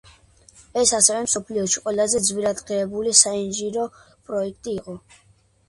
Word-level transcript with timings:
ეს 0.83 0.93
ასევე 0.99 1.19
მსოფლიოში 1.25 1.83
ყველაზე 1.83 2.23
ძვირადღირებული 2.29 3.15
საინჟინრო 3.21 3.87
პროექტი 4.01 4.77
იყო. 4.81 5.01